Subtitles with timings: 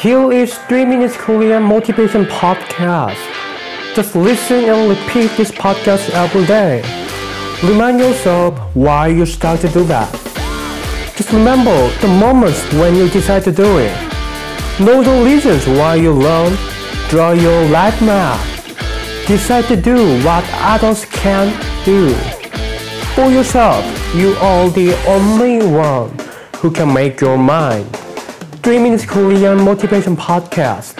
[0.00, 3.20] Here is 3 Minutes Korean Motivation Podcast.
[3.94, 6.80] Just listen and repeat this podcast every day.
[7.62, 10.10] Remind yourself why you start to do that.
[11.18, 13.92] Just remember the moments when you decide to do it.
[14.80, 16.56] Know the reasons why you learn.
[17.10, 18.40] Draw your life map.
[19.26, 21.52] Decide to do what others can't
[21.84, 22.14] do.
[23.14, 26.08] For yourself, you are the only one
[26.56, 27.99] who can make your mind.
[28.59, 30.95] 3 Minutes Korean Motivation Podcast.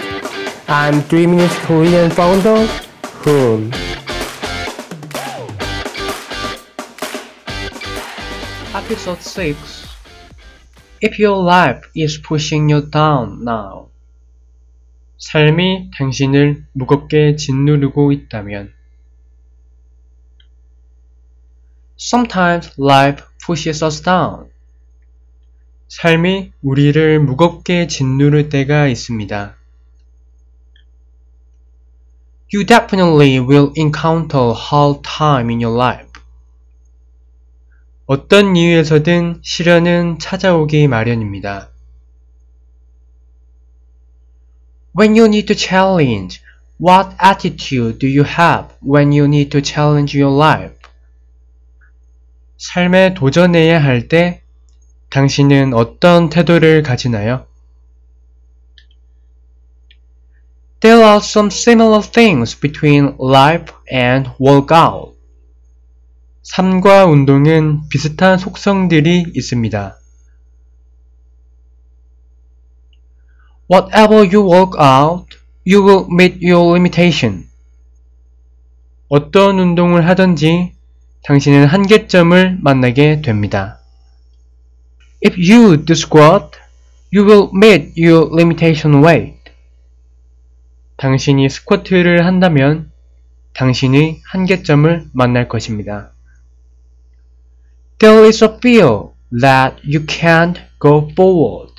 [0.67, 2.65] I'm 3 Minutes Korean founder,
[3.23, 3.71] Hoon.
[8.73, 9.85] Episode 6
[11.01, 13.89] If your life is pushing you down now.
[15.17, 18.73] 삶이 당신을 무겁게 짓누르고 있다면.
[21.97, 24.48] Sometimes life pushes us down.
[25.90, 29.56] 삶이 우리를 무겁게 짓누를 때가 있습니다.
[32.54, 36.08] You definitely will encounter hard time in your life.
[38.06, 41.70] 어떤 이유에서든 시련은 찾아오기 마련입니다.
[44.96, 46.40] When you need to challenge,
[46.80, 50.76] what attitude do you have when you need to challenge your life?
[52.58, 54.42] 삶에 도전해야 할 때
[55.10, 57.46] 당신은 어떤 태도를 가지나요?
[60.80, 65.14] There are some similar things between life and workout.
[66.42, 69.98] 삶과 운동은 비슷한 속성들이 있습니다.
[73.70, 77.46] Whatever you work out, you will meet your limitation.
[79.08, 80.72] 어떤 운동을 하든지
[81.24, 83.79] 당신은 한계점을 만나게 됩니다.
[85.22, 86.56] If you do squat,
[87.12, 89.52] you will meet your limitation weight.
[90.96, 92.90] 당신이 스쿼트를 한다면
[93.52, 96.12] 당신의 한계점을 만날 것입니다.
[97.98, 101.74] There is a fear that you can't go forward.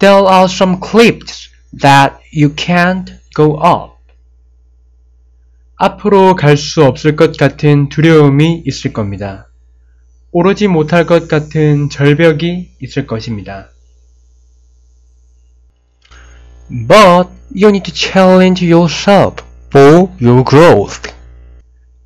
[0.00, 1.48] There are some cliffs
[1.80, 3.94] that you can't go up.
[5.76, 9.46] 앞으로 갈 수 없을 것 같은 두려움이 있을 겁니다.
[10.38, 13.70] 오르지 못할 것 같은 절벽이 있을 것입니다.
[16.68, 21.10] But you need to challenge yourself for your growth.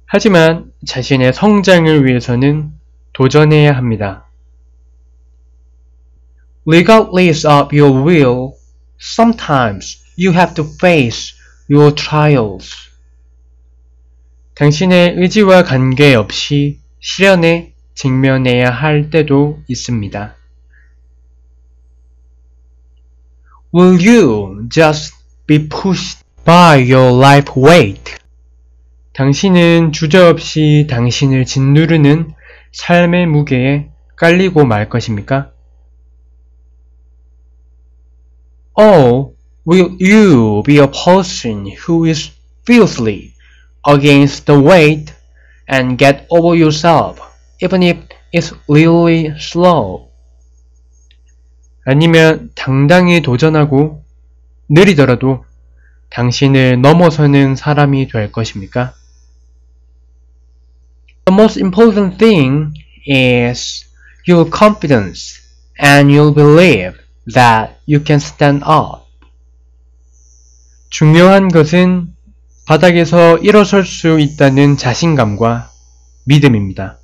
[0.06, 2.70] 하지만 자신의 성장을 위해서는
[3.14, 4.28] 도전해야 합니다.
[6.64, 8.52] Regardless of your will,
[9.00, 11.34] sometimes you have to face
[11.68, 12.76] your trials.
[14.54, 20.34] 당신의 의지와 관계없이 시련에 직면해야 할 때도 있습니다.
[23.74, 25.14] Will you just
[25.46, 28.16] be pushed by your life weight?
[29.12, 32.32] 당신은 주저없이 당신을 짓누르는
[32.72, 35.52] 삶의 무게에 깔리고 말 것입니까?
[38.78, 39.32] Or
[39.68, 42.30] will you be a person who is
[42.64, 43.34] fiercely
[43.86, 45.12] against the weight
[45.70, 47.29] and get over yourself
[47.62, 47.98] even if
[48.32, 50.08] it's really slow?
[51.84, 54.04] 아니면 당당히 도전하고
[54.68, 55.44] 느리더라도
[56.10, 58.94] 당신을 넘어서는 사람이 될 것입니까?
[61.26, 62.72] The most important thing
[63.08, 63.86] is
[64.28, 65.40] your confidence
[65.82, 66.98] and your belief
[67.32, 69.04] that you can stand up.
[70.90, 72.08] 중요한 것은
[72.66, 75.70] 바닥에서 일어설 수 있다는 자신감과
[76.24, 76.99] 믿음입니다.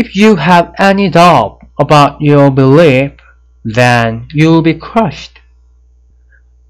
[0.00, 3.12] If you have any doubt about your belief,
[3.62, 5.34] then you'll be crushed.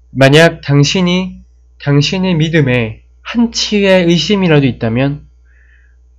[0.09, 1.39] 만약 당신이
[1.81, 5.29] 당신의 믿음에 한치의 의심이라도 있다면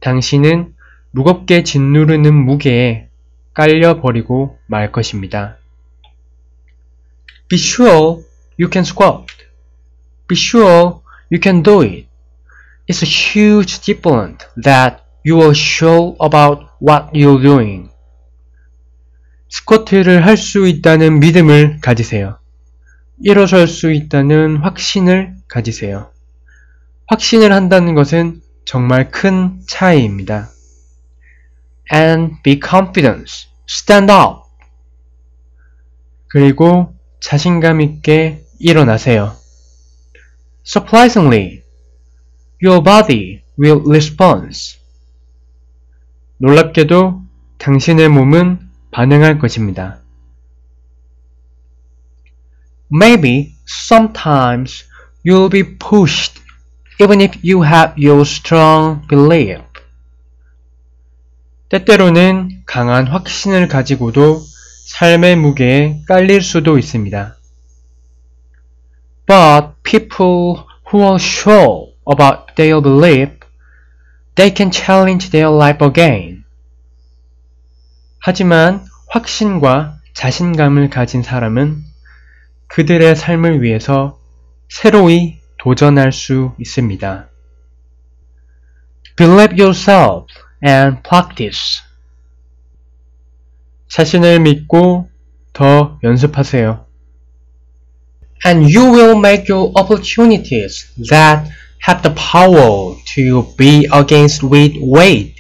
[0.01, 0.75] 당신은
[1.11, 3.09] 무겁게 짓누르는 무게에
[3.53, 5.59] 깔려버리고 말 것입니다.
[7.49, 8.23] Be sure
[8.59, 9.27] you can squat.
[10.29, 11.01] Be sure
[11.31, 12.07] you can do it.
[12.89, 17.91] It's a huge difference that you are sure about what you're doing.
[19.49, 22.39] 스쿼트를 할 수 있다는 믿음을 가지세요.
[23.23, 26.11] 일어설 수 있다는 확신을 가지세요.
[27.07, 30.49] 확신을 한다는 것은 정말 큰 차이입니다.
[31.93, 33.31] And be confident.
[33.69, 34.43] Stand up.
[36.29, 39.37] 그리고 자신감 있게 일어나세요.
[40.65, 41.63] Surprisingly,
[42.65, 44.82] your body will respond.
[46.43, 47.23] 놀랍게도
[47.59, 48.59] 당신의 몸은
[48.91, 50.01] 반응할 것입니다.
[52.93, 54.85] maybe sometimes
[55.25, 56.43] you'll be pushed
[57.01, 59.63] even if you have your strong belief.
[61.69, 64.43] 때때로는 강한 확신을 가지고도
[64.87, 67.37] 삶의 무게에 깔릴 수도 있습니다.
[69.27, 73.42] But people who are sure about their belief,
[74.35, 76.45] they can challenge their life again.
[78.19, 81.83] 하지만 확신과 자신감을 가진 사람은
[82.69, 84.19] 그들의 삶을 위해서
[84.69, 87.29] 새로이 도전할 수 있습니다.
[89.17, 90.27] Believe yourself
[90.65, 91.83] and practice.
[93.89, 95.11] 자신을 믿고
[95.53, 96.87] 더 연습하세요.
[98.47, 101.51] And you will make your opportunities that
[101.87, 105.35] have the power to be against with weight,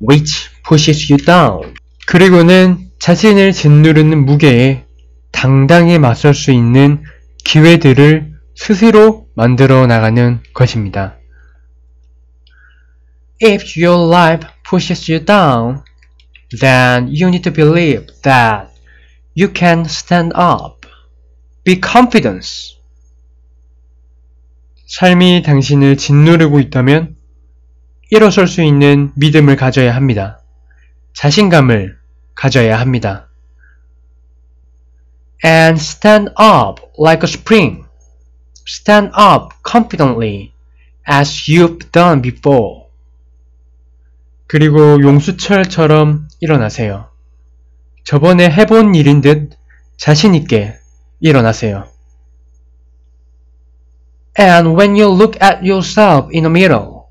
[0.00, 1.74] which pushes you down.
[2.06, 4.84] 그리고는 자신을 짓누르는 무게에
[5.30, 7.02] 당당히 맞설 수 있는
[7.44, 11.16] 기회들을 스스로 만들어 나가는 것입니다.
[13.42, 15.82] If your life pushes you down,
[16.60, 18.70] then you need to believe that
[19.36, 20.88] you can stand up.
[21.64, 22.46] Be confident.
[24.86, 27.16] 삶이 당신을 짓누르고 있다면
[28.10, 30.40] 일어설 수 있는 믿음을 가져야 합니다.
[31.14, 31.96] 자신감을
[32.34, 33.28] 가져야 합니다.
[35.44, 37.84] And stand up like a spring.
[38.66, 40.52] Stand up confidently
[41.10, 42.84] as you've done before.
[44.46, 47.08] 그리고 용수철처럼 일어나세요.
[48.04, 49.50] 저번에 해본 일인 듯
[49.96, 50.76] 자신있게
[51.20, 51.93] 일어나세요.
[54.36, 57.04] And when you look at yourself in the mirror,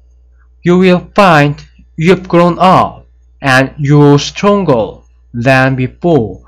[0.61, 1.55] you will find
[1.95, 3.07] you've grown up
[3.41, 5.01] and you're stronger
[5.33, 6.41] than before.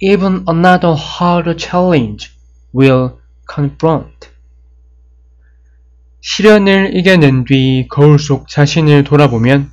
[0.00, 2.32] Even another harder challenge
[2.72, 4.30] will confront.
[6.20, 9.72] 시련을 이겨낸 뒤 거울 속 자신을 돌아보면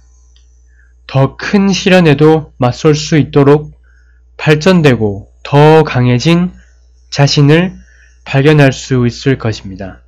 [1.08, 3.80] 더 큰 시련에도 맞설 수 있도록
[4.38, 6.52] 발전되고 더 강해진
[7.12, 7.76] 자신을
[8.26, 10.02] 발견할 수 있을 것입니다.